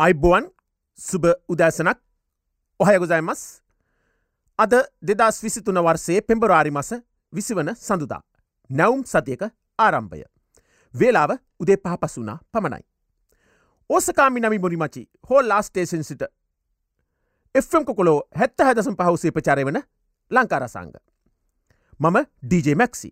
[0.00, 0.44] අයිබුවන්
[0.98, 1.98] සුබ උදෑසනක්
[2.80, 3.40] ඔහයගොසයිමස්
[4.58, 6.90] අද දෙදස් විසිතුන වර්සේ පෙම්බරාරි මස
[7.32, 8.20] විසිවන සඳුදා.
[8.70, 9.42] නැවුම් සතියක
[9.78, 10.22] ආරම්භය.
[10.94, 12.84] වේලාව උදේ පහපසුනා පමණයි.
[13.90, 16.22] ඕසකාමි නමි මුරිමචි හෝ ලාස්ටේෂන් සිට
[17.54, 19.80] එම් කොකොලෝ හැත්ත හැදසම් පහුසේ ප්‍රචාරය වන
[20.30, 20.94] ලංකාරසංග.
[22.00, 22.16] මම
[22.50, 23.10] DJ මැක්සි.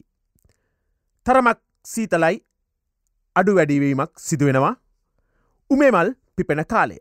[1.27, 2.37] තරමක් සීතලයි
[3.37, 4.75] අඩු වැඩිවීමක් සිදුවෙනවා
[5.71, 6.99] උමේමල් පිපෙන කාලය.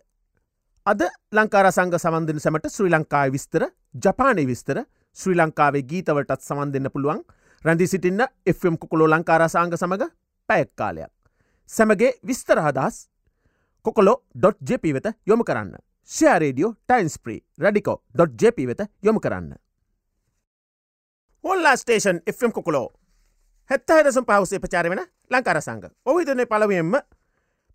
[0.85, 1.01] අද
[1.31, 3.63] ලංකාර සංග සමන්ධන සැමට ශ්‍රී ලංකායි විස්තර
[4.03, 4.77] ජපානය විස්තර
[5.17, 7.21] ශ්‍රී ලංකාවේ ගීතවලටත් සමන් දෙන්න පුළුවන්
[7.65, 10.07] රැඳි සිටින්න එම් කොකොලෝ ලංකාරසාංග සමඟ
[10.49, 11.11] පැයක් කාලයක්.
[11.69, 12.97] සැමගේ විස්තරහදස්
[13.85, 15.73] කොකොලෝ.ජප වෙත යොමු කරන්න.
[16.09, 19.51] ෂයාරේඩියෝ ටයින්ස්ප්‍රී රඩිකෝ.ජප වෙත යොමු කරන්න.
[21.43, 22.87] හොල්ලා ස්ටේෂන් එම් කොකොලෝ
[23.69, 26.93] හැත්ත හදසම් පහුසේ ප්‍රචාර වෙන ලංකාරසංග ඔහිතනේ පලවෙන්ම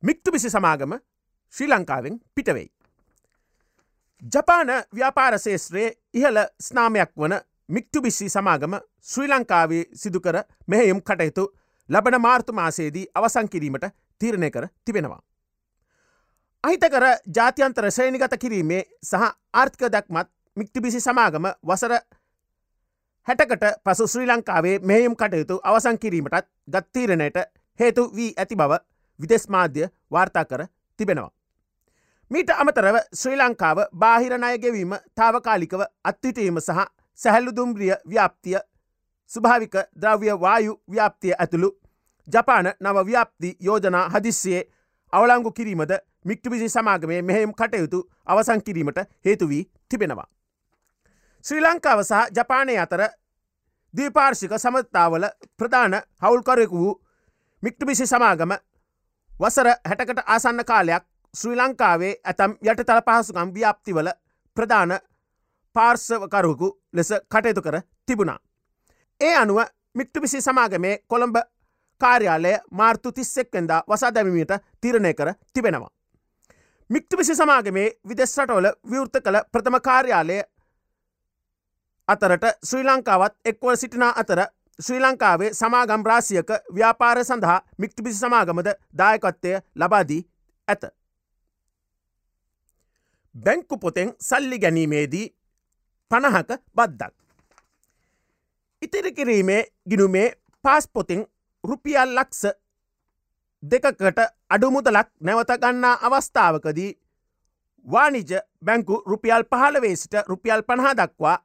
[0.03, 0.95] මික්ටුබිසි සමාගම
[1.55, 2.69] ශ්‍රී ලංකාවෙන් පිටවෙයි.
[4.23, 7.35] ජපාන ව්‍යාපාරශේෂත්‍රයේ ඉහළ ස්නාමයක් වන
[7.69, 11.45] මික්ටුබිස්සි සමාගම ශ්‍රී ලංකාවේ සිදුකර මෙහෙයුම් කටයුතු
[11.89, 13.87] ලබන මාර්තු මාසේදී අවසං කිරීමට
[14.21, 15.21] තීරණය කර තිබෙනවා.
[16.65, 21.99] අහිතකර ජාත්‍යන්තර ශ්‍රේණිගත කිරීමේ සහ ආර්ථික දක්මත් මික්ටිබිසි සමාගම වසර
[23.29, 27.39] හැටකට පසු ශ්‍රී ලංකාවේ මෙහෙයුම් කටයුතු අවසං කිරීමටත් ගත්තීරණයට
[27.81, 28.83] හේතු වී ඇති බව
[29.21, 30.67] විදෙස් මාධ්‍ය වාර්තා කර
[30.99, 31.31] තිබෙනවා.
[32.33, 36.85] මීට අමතරව ශ්‍රී ලංකාව බාහිරණය ගෙවීම තාවකාලිකව අත්හිටීම සහ
[37.19, 38.57] සැහැල්ලු දුම්රිය ව්‍යාප්තිය
[39.31, 41.71] ස්භාවික ද්‍රව්‍ය වායු ව්‍යාප්තිය ඇතුළු
[42.29, 44.63] ජපාන නව ව්‍යාප්ති යෝජනා හදිස්සියේ
[45.13, 45.93] අවලංගු කිරීමද
[46.25, 50.29] මික්ටවිසි සමාගමේ මෙහෙම් කටයුතු අවසං කිරීමට හේතු වී තිබෙනවා.
[51.45, 53.07] ශ්‍රී ලංකාව සහ ජපානය අතර
[53.95, 57.01] දීපාර්ශික සමත්තාවල ප්‍රධාන හවුල්කරෙකු වූ
[57.63, 58.61] මික්ටබිසි සමාගම
[59.33, 64.09] වසර හැටකට ආසන්න කාලයක් ශ්‍රී ලංකාවේ ඇතම් යට තල පහසුකම් ව්‍යාප්තිවල
[64.57, 64.93] ප්‍රධාන
[65.77, 68.39] පාර්ශවකරුකු ලෙස කටයුතු කර තිබුණා.
[69.21, 69.59] ඒ අනුව
[69.95, 71.37] මික්ටුපිසි සමාගමේ කොළඹ
[72.01, 75.91] කාර්යාලය මාර්තු තිස්සෙක්වෙන්දා වසා දැමීමට තිරණය කර තිබෙනවා.
[76.91, 80.41] මික්ටුපිසි සමාගමේ විදෙස්රටවල විවෘත කළ ප්‍රථම කාර්යාලය
[82.09, 89.61] අතරට ශ්‍රී ලංකාවත් එක්වල සිටිනා අතර ශ්‍රී ලංකාවේ සමාගම් රාසියක ව්‍යාපාර සඳහා මික්ටුපිසි සමාගමද දායකත්වය
[89.77, 90.27] ලබාදී
[90.69, 90.93] ඇත.
[93.35, 95.27] බැංකු පොතෙන් සල්ලි ගැනීමේදී
[96.11, 97.15] පණහක බද්දක්.
[98.83, 100.33] ඉතිරි කිරීමේ ගිනුමේ
[100.65, 101.27] පාස්පොතින්
[101.65, 102.43] රුපියල් ලක්ස
[103.63, 104.19] දෙකකට
[104.51, 106.91] අඩුමුදලක් නැවතගන්නා අවස්ථාවකදී
[107.87, 111.37] වානිජ බැංකු රුපියල් පහළවේ සිට රුපියල් පණහා දක්වා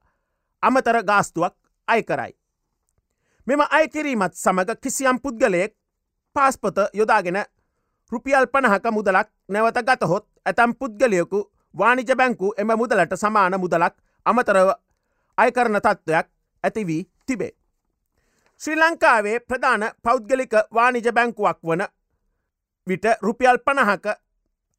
[0.63, 1.55] අමතර ගාස්තුවක්
[1.87, 2.33] අය කරයි.
[3.47, 5.73] මෙම අයකිරීමත් සමඟ කිසියම් පුද්ගලයෙක්
[6.35, 7.39] පාස්පොත යොදාගෙන
[8.11, 11.39] රුපියල් පණහක මුදලක් නැවත ගතහොත් ඇතම් පුද්ගලයකු
[11.77, 13.93] වානිජ බැංකු එම මුදලට සමාන මුදලක්
[14.25, 14.69] අමතරව
[15.37, 16.27] අයකරන තත්ත්වයක්
[16.63, 17.51] ඇතිවී තිබේ.
[18.61, 21.83] ශ්‍රී ලංකාවේ ප්‍රධාන පෞද්ගලික වානිජ බැංකුවක් වන
[22.87, 24.05] විට රුපියල් පණහක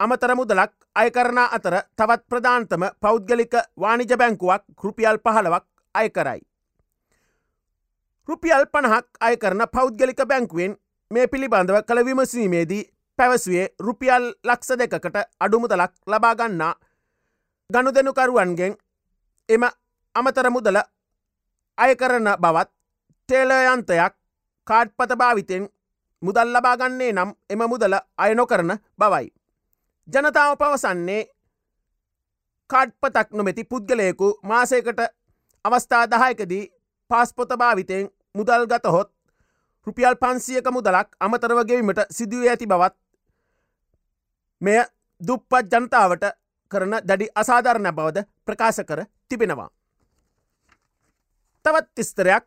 [0.00, 6.40] අමතර මුදලක් අයකරණ අතර තවත් ප්‍රධාන්තම පෞද්ගලික වානිජ බැංකුවක් රුපියල් පහලවක් අයකරයි.
[8.28, 10.76] රුපියල් පණහක් අයකරන පෞද්ගලික බැංකුවෙන්
[11.10, 12.82] මේ පිළිබඳව කළ විමසීමේදී
[13.18, 16.74] පැවසුවේ රුපියල් ලක්ෂ දෙකකට අඩුමුදලක් ලබාගන්නා
[17.70, 18.72] ගණු දෙනුකරුවන්ගෙන්
[19.48, 19.64] එම
[20.14, 20.76] අමතර මුදල
[21.78, 22.70] අය කරන බවත්
[23.28, 24.14] ටේලයන්තයක්
[24.66, 25.68] කාඩ්පත භාවිතෙන්
[26.22, 29.28] මුදල් ලබාගන්නේ නම් එම මුදල අයනො කරන බවයි.
[30.08, 31.28] ජනතාව පවසන්නේ
[32.70, 35.00] කාඩ්පතක් නොමැති පුද්ගලයකු මාසයකට
[35.64, 36.72] අවස්ථා දහයකදී
[37.10, 39.12] පාස්පොත භාවිතයෙන් මුදල් ගතහොත්
[39.86, 42.96] රුපියල් පන්සියක මුදලක් අමතරවගේීමට සිදුව ඇති බවත්
[44.60, 44.80] මෙය
[45.20, 46.24] දුප්පත් ජනතාවට
[46.70, 49.70] කරන දැඩි අසාධරණ බවද ප්‍රකාශ කර තිබෙනවා.
[51.64, 52.44] තවත් තිස්තරයක්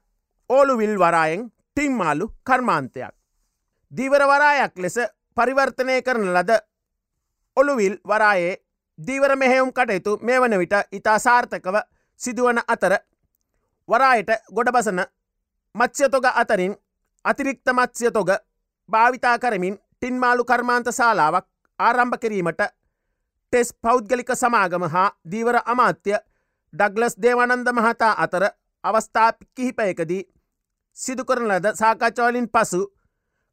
[0.50, 3.14] ඕලුවිල් වරායෙන් ටිම්මාලු කර්මාන්තයක්.
[3.92, 4.98] දීවර වරායක් ලෙස
[5.38, 6.52] පරිවර්තනය කරන ලද
[7.58, 8.58] ඔළුවිල් වරායේ
[9.00, 11.78] දීවර මෙහෙවුම් කටයුතු මේ වන විට ඉතා සාර්ථකව
[12.20, 12.94] සිදුවන අතර
[13.90, 15.02] වරායට ගොඩබසන
[15.76, 16.76] මත්ස්‍යතොග අතරින්
[17.26, 18.30] අතිරික්ත මත්ස්‍යතොග
[18.90, 21.46] භාවිතා කරමින් ටින්මාලු කර්මාන්ත ශාලාවක්
[21.80, 22.62] ආරම්භ කිරීමට
[23.54, 26.12] ටෙස් පෞද්ගලික සමාගම හා දීවර අමාත්‍ය
[26.74, 28.44] ඩග්ලස් දේවනන්ද මහතා අතර
[28.84, 30.24] අවස්ථා කිහිපයකදී
[30.98, 32.82] සිදු කරන ලද සාකච්ඡවලින් පසු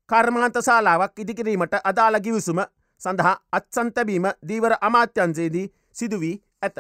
[0.09, 2.61] කර්මාන්ත ශාලාවක් ඉදිකිරීමට අදාළ ගිවිසුම
[3.01, 6.79] සඳහා අත්සන්තැබීම දීවර අමාත්‍යන්සේදී සිදුවී ඇත.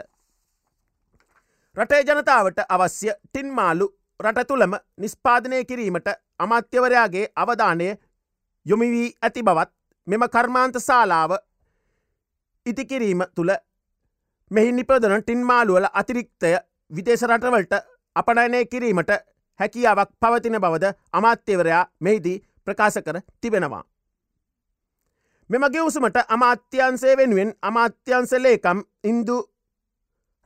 [1.76, 3.86] රටේ ජනතාවට අවශ්‍ය ටින්මාලු
[4.20, 7.90] රට තුළම නිස්පාදනය කිරීමට අමාත්‍යවරයාගේ අවධානය
[8.66, 9.70] යොමිවී ඇති බවත්
[10.06, 11.38] මෙම කර්මාන්ත ශාලාව
[12.68, 13.52] ඉතිකිරීම තුළ
[14.50, 16.54] මෙහි නිපදන ටින්මාලුවල අතිරික්තය
[16.90, 17.74] විදේශ රටවලට
[18.16, 19.12] අපනයනය කිරීමට
[19.60, 23.84] හැකියාවක් පවතින බවද අමාත්‍යවරයා මෙහිදී ප්‍රකාශ කර තිබෙනවා.
[25.50, 29.38] මෙම ගෙවසුමට අමාත්‍යන්සේ වෙනුවෙන් අමාත්‍යන්සලේකම් ඉන්දු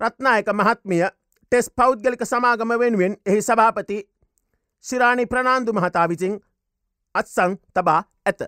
[0.01, 1.05] රත්නායක මහත්මිය
[1.53, 3.99] ටෙස් පෞද්ගලික සමාගම වෙනුවෙන් එහි සභාපති
[4.85, 6.35] ශිරාණි ප්‍රනාාන්දු මහතා විසින්
[7.15, 8.41] අත්සං තබා ඇත.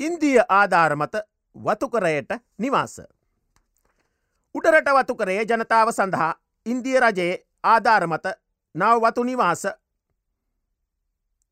[0.00, 1.14] ඉන්දිය ආධාරමත
[1.54, 3.00] වතුකරයට නිවාස.
[4.54, 6.34] උඩරට වතුකරේ ජනතාව සඳහා
[6.66, 8.26] ඉන්දිය රජයේ ආධාරමත
[8.74, 9.62] නව වතු නිවාස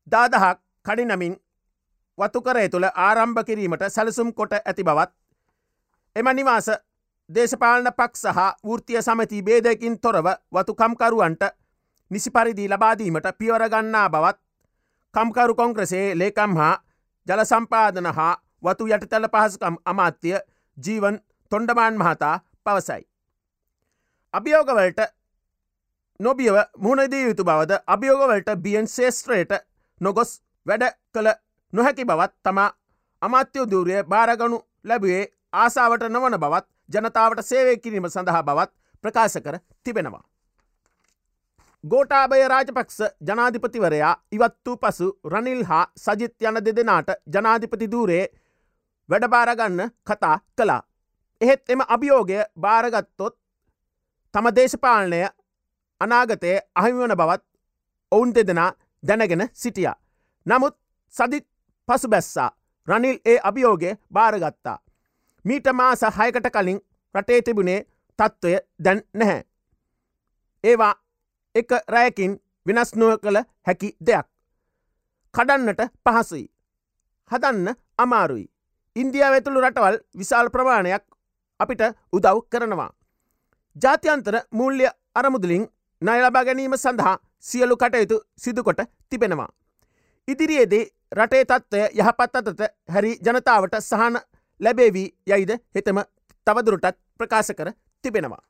[0.07, 1.35] දාදහක් කඩිනමින්
[2.17, 5.11] වතුකරය තුළ ආරම්භ කිරීමට සැලසුම් කොට ඇති බවත්
[6.15, 6.67] එම නිවාස
[7.29, 11.43] දේශපාලන පක් සහ වෘතිය සමති බේදයකින් තොරව වතු කම්කරුවන්ට
[12.11, 14.39] නිසි පරිදි ලබාදීමට පියවරගන්නා බවත්
[15.13, 16.75] කම්කරු කොංක්‍රසේ ලේකම් හා
[17.27, 18.33] ජල සම්පාදන හා
[18.63, 20.33] වතු යටතල පහසුකම් අමාත්‍ය
[20.77, 21.19] ජීවන්
[21.51, 22.35] තොන්ඩමාන් මහතා
[22.65, 23.03] පවසයි.
[24.33, 24.99] අභියෝගවලට
[26.19, 29.53] නොබියව මුහුණදී යුතු බවද අභියෝගවලට බියන් ශේස්ත්‍රයට
[30.01, 30.31] නොගොස්
[30.65, 31.29] වැඩ කළ
[31.73, 32.69] නොහැකි බවත් තමා
[33.21, 35.23] අමාත්‍යය දූරය භාරගනු ලැබුවේ
[35.53, 38.71] ආසාාවට නොවන බවත් ජනතාවට සේවය කිරීම සඳහා බවත්
[39.03, 40.23] ප්‍රකාශ කර තිබෙනවා.
[41.83, 48.25] ගෝටාබය රාජපක්ෂ ජනාධිපතිවරයා ඉවත් වූ පසු රනිල් හා සජිත් යන දෙදෙනාට ජනාධිපති දූරේ
[49.09, 50.81] වැඩබාරගන්න කතා කලා.
[51.41, 53.35] එහෙත් එම අභියෝගය භාරගත්තොත්
[54.33, 55.19] තම දේශපාලනය
[56.01, 57.43] අනාගතය අහිමිවන බවත්
[58.11, 58.71] ඔවුන් දෙදෙනා
[59.03, 59.91] දැනගෙන සිටිය.
[60.45, 60.75] නමුත්
[61.13, 61.47] සදිත්
[61.87, 62.49] පසු බැස්සා
[62.87, 64.77] රනිල් ඒ අභියෝගය භාරගත්තා.
[65.45, 66.83] මීට මාස හයකට කලින්
[67.15, 67.79] රටේ තිබුණේ
[68.19, 69.41] තත්ත්වය දැන් නැහැ.
[70.63, 70.93] ඒවා
[71.55, 74.25] එක රෑකින් වෙනස්නුව කළ හැකි දෙයක්.
[75.33, 76.45] කඩන්නට පහසුයි.
[77.31, 78.47] හදන්න අමාරුයි.
[78.95, 81.03] ඉන්දියාව ඇතුළු රටවල් විශාල් ප්‍රමාණයක්
[81.59, 81.81] අපිට
[82.13, 82.89] උදව් කරනවා.
[83.75, 85.67] ජාත්‍යන්තර මුල්්‍ය අරමුදලින්
[86.01, 89.49] නයලබා ගැනීම සඳහා සියලු කටයුතු සිදුකොට තිබෙනවා.
[90.27, 94.19] ඉදිරියේදී රටේ තත්ත්වය යහපත් අතත හැරි ජනතාවට සහන
[94.61, 95.99] ලැබේවී යයිද හෙතම
[96.47, 97.71] තවදුරටත් ප්‍රකාශ කර
[98.03, 98.43] තිබෙනවා.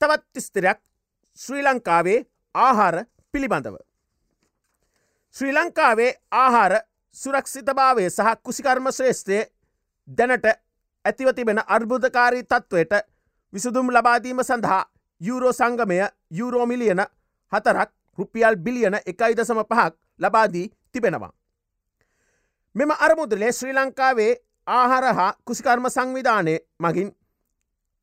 [0.00, 0.78] තවත් ස්තරයක්
[1.38, 2.18] ශ්‍රී ලංකාවේ
[2.54, 2.96] ආහාර
[3.32, 3.76] පිළිබඳව.
[5.36, 6.74] ශ්‍රී ලංකාවේ ආහාර
[7.16, 9.40] සුරක්ෂිතභාවය සහ කුසිකර්ම ශ්‍රේෂ්ඨය
[10.08, 10.46] දැනට
[11.04, 12.94] ඇතිව තිබෙන අර්බුධකාරී තත්ත්වයට
[13.52, 14.84] විසුදුම් ලබාදීම සඳහා
[15.20, 15.98] යුරෝ සංගමය
[16.32, 17.02] යුරෝමිලියන
[17.52, 21.32] හතරක් රුපියල් බිලියන එකයි දසම පහක් ලබාදී තිබෙනවා.
[22.74, 24.32] මෙම අරමුදලේ ශ්‍රී ලංකාවේ
[24.66, 27.14] ආහාර හා කුසිකර්ම සංවිධානය මගින්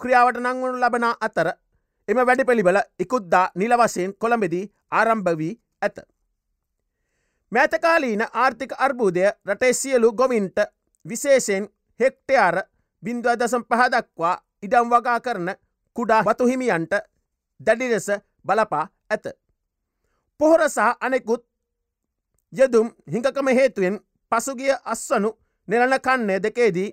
[0.01, 1.55] ක්‍රියාවට නංවනු ලබන අතර
[2.11, 5.97] එම වැඩ පෙළිබල ඉකුද්දා නිලවසයෙන් කොළඹෙදී ආරම්භ වී ඇත.
[7.51, 10.57] මෑතකාලීන ආර්ථික අර්බූදය රටේ සියලු ගොවින්ට
[11.05, 11.69] විශේෂයෙන්
[11.99, 12.57] හෙක්ටයාර
[13.03, 15.49] බින්දුව දසම් පහදක්වා ඉඩම් වගා කරන
[15.95, 16.93] කුඩා වතුහිමියන්ට
[17.59, 18.07] දැඩිලෙස
[18.45, 19.25] බලපා ඇත.
[20.39, 21.43] පොහොර සහ අනෙකුත්
[22.53, 23.99] යදුම් හිඟකම හේතුවෙන්
[24.31, 25.31] පසුගිය අස්වනු
[25.67, 26.89] නිරණ කන්නේ දෙකේදී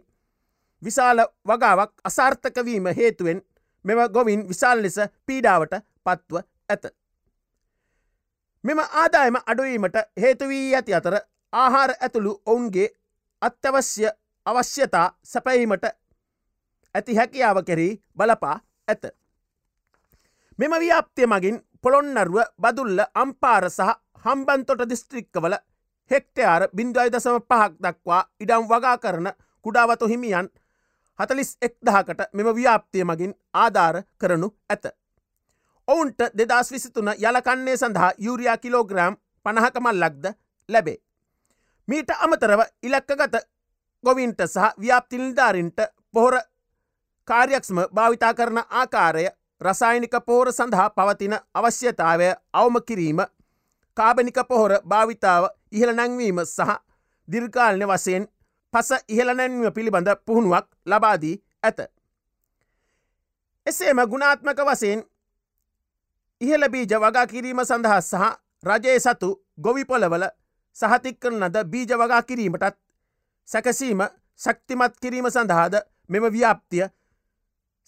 [0.83, 3.43] විශාල වගාවක් අසාර්ථකවීම හේතුවෙන්
[3.85, 6.85] මෙම ගොවින් විශාල් ලෙස පීඩාවට පත්ව ඇත.
[8.65, 11.17] මෙම ආදායම අඩුවීමට හේතුවී ඇති අතර
[11.53, 12.89] ආහාර ඇතුළු ඔවුන්ගේ
[13.43, 14.11] අත්‍යවශ්‍ය
[14.47, 15.85] අවශ්‍යතා සැපැීමට
[16.95, 18.57] ඇති හැකියාව කෙරී බලපා
[18.89, 19.05] ඇත.
[20.59, 23.91] මෙම ව්‍යාප්තිය මගින් පොළොන්නරුව බදුල්ල අම්පාර සහ
[24.25, 25.55] හම්බන්තොට දිස්ත්‍රික්කවල
[26.11, 29.29] හෙක්ටයාර බින්දුවයි දසම පහක් දක්වා ඉඩම් වගා කරන
[29.65, 30.49] කුඩාවතු හිමියන්
[31.19, 34.85] හතලිස් එක්දහකට මෙම ව්‍යාප්තිය මගින් ආධාර කරනු ඇත.
[35.89, 40.25] ඔවුන්ට දෙදස් විසිතුන යලකන්නේ සඳහා යුරයා කිලෝග්‍රෑම් පණහකමල්ලක්ද
[40.69, 40.99] ලැබේ.
[41.89, 43.35] මීට අමතරව ඉලක්කගත
[44.05, 45.79] ගොවින්ට සහ ව්‍යාප්තිනිධාරින්ට
[46.13, 46.39] පොහොර
[47.29, 49.27] කාර්යක්ෂම භාවිතා කරන ආකාරය
[49.61, 53.21] රසායනික පෝර සඳහා පවතින අවශ්‍යතාවය අවම කිරීම
[53.97, 56.77] කාබනික පොහොර භාවිතාව ඉහළ නැංවීම සහ
[57.29, 58.29] දිර්කාලන වසයෙන්
[58.75, 61.79] පස ඉහළ නැන්වීම පිළිබඳ පුහුණුවක් ලබාදී ඇත.
[63.67, 65.05] එසේම ගුණාත්මක වසයෙන්
[66.41, 68.25] ඉහළ බීජ වගා කිරීම සඳහා සහ
[68.65, 70.25] රජයේ සතු ගොවිපොලවල
[70.77, 72.77] සහතික් කරනද බීජ වගා කිරීමටත්
[73.49, 74.03] සැකසීම
[74.41, 75.75] ශක්තිමත් කිරීම සඳහාද
[76.09, 76.85] මෙම ව්‍යාප්තිය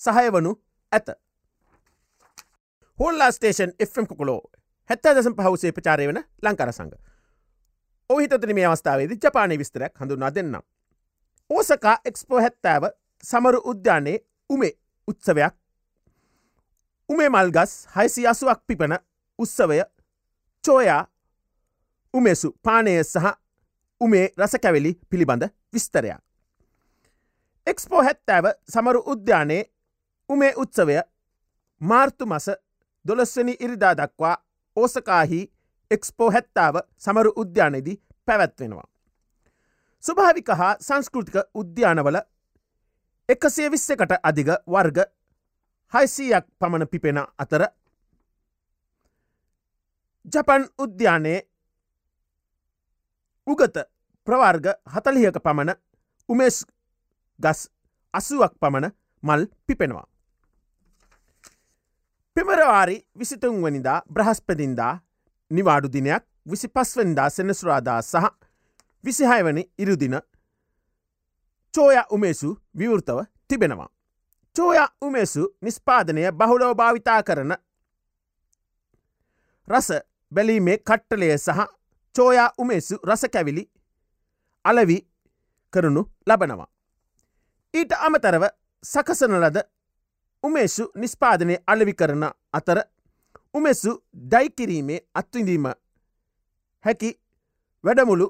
[0.00, 0.52] සහයවනු
[0.92, 1.08] ඇත.
[2.99, 4.40] හොල්ලා ස්ටේෂන් Fම් කොලෝ
[4.90, 6.92] හැත්ත දසම් පහුසේ ප්‍රචාරය වන ලංකර සංග.
[8.10, 10.62] ඔහිතතන මේ අවස්ථාවේද ජපානය විස්තරයක් හඳුනා දෙන්නම්.
[11.50, 12.84] ඕසකා එක්ස්පෝ හැත්තෑව
[13.24, 14.18] සමරු උද්‍යානයේ
[14.50, 14.72] උමේ
[15.08, 15.54] උත්සවයක්
[17.08, 18.96] උමේ මල්ගස් හයිසි අසුවක් පිපන
[19.38, 19.78] උත්සවය
[20.64, 21.02] චෝයා
[22.14, 23.30] උමේසු පානය සහ
[24.00, 26.18] උමේ රසකැවෙලි පිළිබඳ විස්තරයක්.
[27.66, 29.62] එක්ස්පෝ හැත්තෑව සමරු උද්‍යානයේ
[30.28, 31.00] උමේ උත්සවය
[31.80, 32.50] මාර්තු මස
[33.04, 34.36] දොළස්වනි ඉරිදා දක්වා
[34.76, 35.40] ඕසකාහි
[35.90, 38.88] එක්ස්පෝ හැත්තාව සමරු උද්‍යානයේදී පැවැත්වෙනවා.
[40.04, 42.18] ස්වභාවික හා සංස්කෘතික උද්‍යානවල
[43.28, 44.99] එකසේ විස්සකට අධික වර්ග
[45.92, 47.64] හයිසීයක් පමණ පිපෙන අතර
[50.26, 51.40] ජපන් උද්‍යානයේ
[53.47, 53.76] උගත
[54.26, 55.75] ප්‍රවර්ග හතලියක පමණ
[56.28, 56.64] උමෙස්
[57.40, 57.61] ගස්
[58.14, 58.90] අසුවක් පමණ
[59.23, 60.06] මල් පිපෙනවා.
[62.37, 64.94] පෙමරවාරි විසිතුන් වනිදා බ්‍රහස්පතින්දා
[65.50, 68.26] නිවාඩු දිනයක් විසි පස්වනිදා සෙනසුරාදා සහ
[69.04, 70.16] විසිහයවනි ඉරුදින
[71.75, 73.88] චෝය උමේසු විවෘතව තිබෙනවා.
[74.57, 77.52] චෝය උමේසු නිස්පාදනය බහුලෝ භාවිතා කරන
[79.69, 79.88] රස
[80.33, 81.61] බැලීමේ කට්ටලය සහ
[82.14, 83.71] චෝයා උමේසු රස කැවිලි
[84.64, 84.99] අලවි
[85.73, 86.69] කරනු ලබනවා.
[87.75, 88.45] ඊට අමතරව
[88.85, 89.59] සකසන ලද
[90.45, 92.78] උමේසු නිස්පාදනය අලවි කරන අතර
[93.54, 93.92] උමෙසු
[94.33, 95.66] දයිකිරීමේ අත්විඳීම
[96.85, 97.11] හැකි
[97.85, 98.28] වැඩමුළු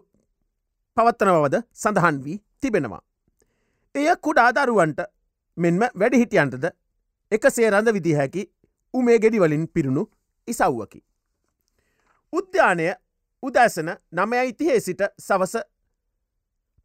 [0.96, 3.02] පවත්තන බවද සඳහන් වී තිබෙනවා.
[3.94, 5.00] එය කුඩා දරුවන්ට
[5.56, 6.64] මෙන්ම වැඩිහිටියන්ටද
[7.32, 8.46] එකසේ රඳ විදි හැකි
[8.94, 10.04] උමේ ගෙඩිවලින් පිරුණු
[10.48, 11.04] ඉසව්වකි.
[12.32, 12.88] උද්‍යානය
[13.42, 15.54] උදැසන නමයයි තිහේ සිට සවස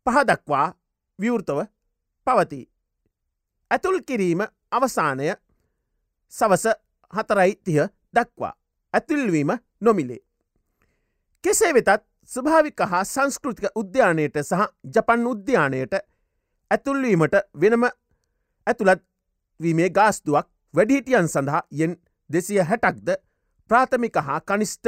[0.06, 0.68] පහදක්වා
[1.20, 1.66] විවෘතව
[2.28, 2.62] පවති.
[3.72, 5.34] ඇතුල් කිරීම අවසානය
[6.34, 6.66] සවස
[7.14, 7.82] හතරයි තිය
[8.16, 8.54] දක්වා
[8.94, 10.22] ඇතුල්වීම නොමිලේ.
[11.44, 15.94] කෙසේ වෙතත් ස්භාවික හා සංස්කෘතික උද්‍යානයට සහ ජපන් උද්‍යානයට
[16.72, 17.84] ඇතුල්වීමට වෙනම
[18.68, 19.04] ඇතුළත්
[19.60, 21.98] වීමේ ගාස්තුවක් වැඩිහිටියන් සඳහා යෙන්
[22.30, 23.10] දෙසිය හැටක්ද
[23.70, 24.88] ප්‍රාථමික හා කනිෂ්ට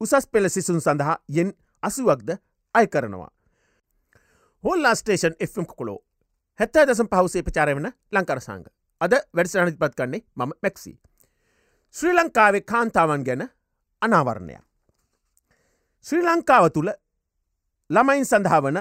[0.00, 2.36] උසස් පෙළ සිසුන් සඳහා යෙන් අසුවක්ද
[2.74, 3.30] අය කරනවා.
[4.64, 5.98] හොල්ලා ස්ටේෂන් එම් කොලෝ
[6.60, 8.66] හැත්ත දසම් පහුසේ ප්‍රචාරය වන ලංකරසංග
[9.00, 10.92] අද වැඩිසරණිත් පත් කන්නේ මම මැක්සි.
[11.94, 13.42] ශ්‍රී ලංකාවේ කාන්තාවන් ගැන
[14.02, 14.54] අනාවරණය.
[16.06, 16.90] ශ්‍රී ලංකාව තුළ
[17.90, 18.78] ළමයින් සඳහාවන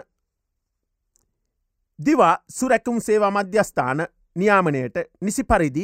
[2.00, 4.04] දිවා සුරැකුම් සේවා මධ්‍යස්ථාන
[4.36, 5.84] නියාමනයට නිසි පරිදි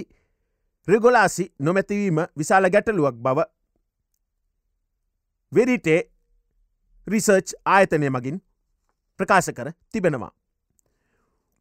[0.87, 3.43] රෙගොලාසි නොමැතිවීම විශාල ගැටලුවක් බව
[5.51, 5.99] වෙරිටේ
[7.07, 8.37] රිසර්ච් ආයතනය මගින්
[9.19, 10.31] ප්‍රකාශ කර තිබෙනවා.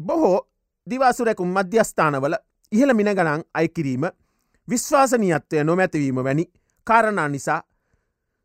[0.00, 0.38] බොහෝ
[0.87, 2.38] දිවාසුරැකුම් මධ්‍යස්ථානවල
[2.73, 4.06] ඉහළ මිනගනං අයිකිරීම
[4.68, 6.44] විශ්වාසනීයත්වය නොමැතිවීම වැනි
[6.87, 7.61] කාරණා නිසා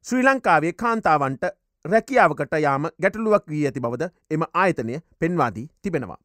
[0.05, 1.43] ශ්‍රී ලංකාවේ කාන්තාවන්ට
[1.85, 6.17] රැකියාවකට යාම ගැටලුවක් වී ඇති බවද එම ආයතනය පෙන්වාදී තිබෙනවා.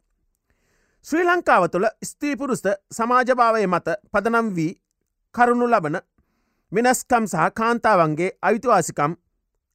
[1.07, 4.73] ශ්‍රී ලංකාව තුළ ස්ත්‍රීපුරුස්ත සමාජභාවය මත පදනම් වී
[5.35, 5.99] කරුණු ලබන
[6.73, 9.19] වෙනස්කම් සහ කාන්තාවන්ගේ අයිතුවාසිකම්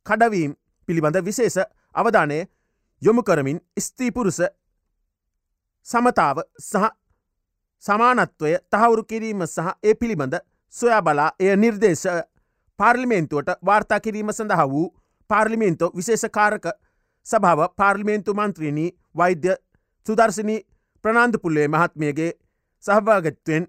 [0.06, 0.56] කඩවීම්
[0.88, 1.58] පිළිබඳ විශේෂ
[1.96, 2.40] අවධානය
[3.02, 4.42] යොමු කරමින් ස්ත්‍රීපුරුස
[5.88, 6.90] සමතාව සහ
[7.84, 10.36] සමානත්වය තහවුරු කිරීම සහ ඒ පිළිබඳ
[10.74, 12.06] සොයා බලා එය නිර්දේශ
[12.80, 14.88] පාර්ලිමේන්තුවට වාර්තා කිරීම සඳහා වූ
[15.30, 16.66] පාර්ලිමේන්තු විශේෂකාරක
[17.26, 19.56] සභාව පාර්ලිමේන්තු මන්ත්‍රීණී වෛද්‍ය
[20.08, 20.60] සුදර්ශනී
[21.04, 22.32] ප්‍රනාන්දුපුල්ලේ මහත්මියගේ
[22.84, 23.68] සහභාගත්වෙන්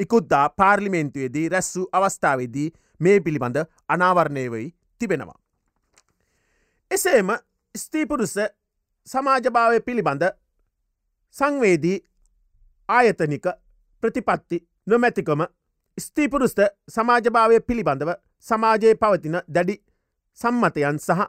[0.00, 2.68] ඉකුද්දා පාර්ලිමේන්තුවේදී රැස් වූ අවස්ථාවේදී
[3.00, 4.66] මේ පිළිබඳ අනාවරණයවයි
[5.00, 5.38] තිබෙනවා.
[6.90, 7.30] එසේම
[7.74, 8.36] ස්තීපුරුස
[9.06, 10.24] සමාජභාවය පිළිබඳ
[11.36, 11.98] සංවේදී
[12.90, 13.46] ආයතනික
[14.02, 15.42] ප්‍රතිපත්ති නොමැතිකම
[15.98, 18.10] ස්තීපුරුස්ත සමාජභාවය පිළිබඳව
[18.46, 19.76] සමාජයේ පවතින දැඩි
[20.38, 21.26] සම්මතයන් සහ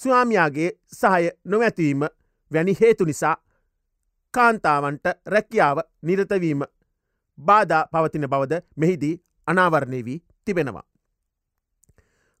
[0.00, 2.04] ස්වාමයාගේ සහය නොමැතිවීම
[2.50, 3.36] වැනි හේතු නිසා
[4.34, 6.62] කාන්තාවන්ට රැකියාව නිරතවීම
[7.38, 9.14] බාධා පවතින බවද මෙහිදී
[9.46, 10.84] අනාවරණය වී තිබෙනවා.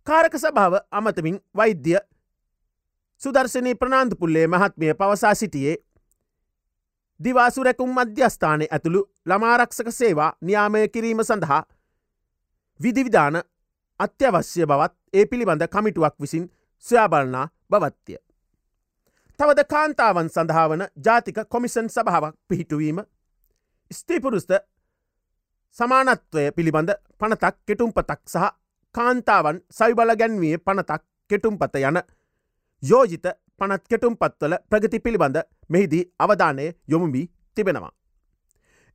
[0.06, 1.96] කාරක සභාව අමතමින් වෛද්‍ය
[3.20, 5.76] සුදර්ශනී ප්‍රනාාන්තුපුල්ලේ මහත්මය පවසා සිටියේ
[7.24, 11.62] දිවාසුරැකුම් මධ්‍යස්ථානය ඇතුළු ළමාරක්ෂක සේවා න්‍යාමය කිරීම සඳහා
[12.80, 13.38] විදිවිධාන
[14.00, 16.44] අත්‍යවශ්‍ය බවත් ඒ පිළිබඳ කමිටුවක් විසින්
[16.86, 18.16] සොයාබලනා බවත්ය.
[19.40, 22.98] තවද කාන්තාවන් සඳහාවන ජාතික කොමිසන් සභාවක් පිහිටුවීම
[23.90, 24.52] ස්තීපුරුස්ත
[25.76, 28.50] සමානත්වය පිළිබඳ පනතක් කෙටුම්පතක් සහ
[28.94, 32.02] කාන්තාවන් සයිබල ගැන්වී පනතක් කෙටුම්පත යන
[32.82, 33.26] යෝජිත
[33.60, 37.92] පනත් කෙටුම් පත්වල ප්‍රගති පිළිබඳ මෙහිදී අවධානය යොමුවී තිබෙනවා.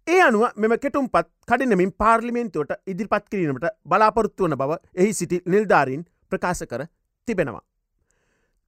[0.07, 6.05] ඒ අනුව මෙම කෙටුම් පත් කඩිනමින් පාර්ලිමෙන්තුවට ඉදිරිපත් කිරීමට බලාපොරොත්තු වන බව එහි සිටි නිල්ධාරීන්
[6.31, 6.83] ප්‍රකාශ කර
[7.27, 7.63] තිබෙනවා.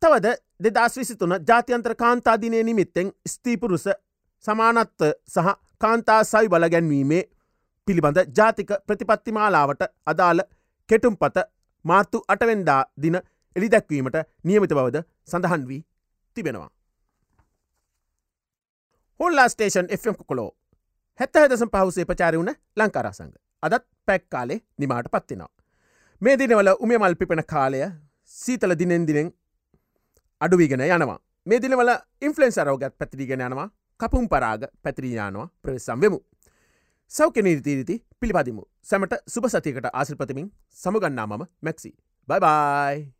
[0.01, 0.27] තවද
[0.65, 3.87] දෙදස් විසිතුන ජාතියන්ත්‍ර කාන්තාදිනය නිමිත්තෙන් ස්තීපුරුස
[4.45, 7.23] සමානත්ව සහ කාන්තා සයි බලගැන්වීමේ
[7.87, 10.41] පිළිබඳ ජාතික ප්‍රතිපත්තිමාලාවට අදාළ
[10.89, 11.45] කෙටුම් පත
[11.85, 13.17] මාර්තු අටවෙන්දා දින
[13.55, 15.81] එළිදැක්වීමට නියමිත බවද සඳහන් වී
[16.35, 16.69] තිබෙනවා.
[19.19, 20.49] හොල්ලා ස්ටේෂන් Fම් කොලෝ
[21.19, 25.51] හැත්ත හදසම් පහුසේ ප්‍රචාරය වුණ ලංකාරසංග අදත් පැක් කාලේ නිමාට පත්තිනවා.
[26.21, 27.81] මේ දිනවල උමේ මල් පිපෙන කාලය
[28.31, 29.33] සීතල දිනෙන් දිනෙන්
[30.41, 31.91] අඩුවීගෙන යනවා මේ දිනවල
[32.21, 36.19] ඉන්ෆලෙන්න්ස් අරෝගත් පැතිරිගෙන යනවා කපුම් පරාග පැතිරීයානවා ප්‍රවෙස්සම් වෙමු.
[37.11, 41.95] සෞඛ්‍ය නීතිරීති පිළිපදිමු සැමට සුභ සතියකට ආසිල්පතමින් සමගන්නා මම මැක්සි.
[42.29, 43.18] බයිබයි!